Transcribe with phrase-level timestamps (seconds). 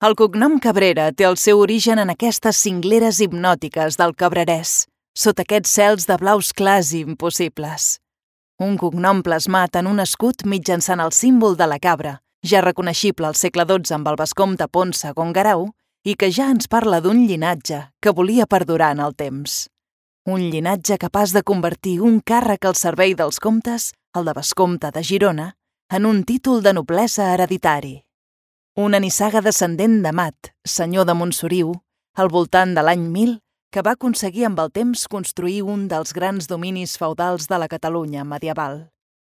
[0.00, 5.74] El cognom Cabrera té el seu origen en aquestes cingleres hipnòtiques del Cabrerès, sota aquests
[5.76, 7.98] cels de blaus clars i impossibles.
[8.64, 13.36] Un cognom plasmat en un escut mitjançant el símbol de la cabra, ja reconeixible al
[13.36, 15.68] segle XII amb el vescomte Ponsa Gongarau,
[16.08, 19.66] i que ja ens parla d'un llinatge que volia perdurar en el temps.
[20.24, 25.04] Un llinatge capaç de convertir un càrrec al servei dels comtes, el de vescomte de
[25.04, 25.52] Girona,
[25.92, 27.98] en un títol de noblesa hereditari.
[28.78, 31.72] Una nissaga descendent de Mat, senyor de Montsoriu,
[32.14, 33.32] al voltant de l'any 1000,
[33.74, 38.22] que va aconseguir amb el temps construir un dels grans dominis feudals de la Catalunya
[38.22, 38.84] medieval.